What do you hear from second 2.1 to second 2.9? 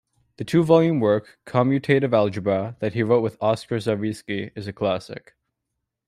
Algebra"